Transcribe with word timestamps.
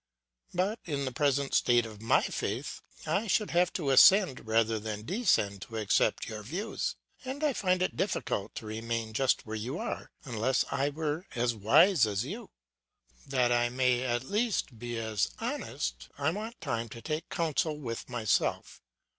But 0.51 0.79
in 0.83 1.05
the 1.05 1.11
present 1.11 1.53
state 1.53 1.85
of 1.85 2.01
my 2.01 2.23
faith 2.23 2.81
I 3.05 3.27
should 3.27 3.51
have 3.51 3.71
to 3.73 3.91
ascend 3.91 4.47
rather 4.47 4.79
than 4.79 5.05
descend 5.05 5.61
to 5.61 5.77
accept 5.77 6.27
your 6.27 6.41
views, 6.41 6.95
and 7.23 7.43
I 7.43 7.53
find 7.53 7.83
it 7.83 7.95
difficult 7.95 8.55
to 8.55 8.65
remain 8.65 9.13
just 9.13 9.45
where 9.45 9.55
you 9.55 9.77
are 9.77 10.09
unless 10.25 10.65
I 10.71 10.89
were 10.89 11.27
as 11.35 11.53
wise 11.53 12.07
as 12.07 12.25
you. 12.25 12.49
That 13.27 13.51
I 13.51 13.69
may 13.69 13.97
be 13.97 14.03
at 14.03 14.23
least 14.23 14.69
as 14.81 15.29
honest, 15.39 16.09
I 16.17 16.31
want 16.31 16.59
time 16.61 16.89
to 16.89 17.01
take 17.03 17.29
counsel 17.29 17.77
with 17.79 18.09
myself. 18.09 18.81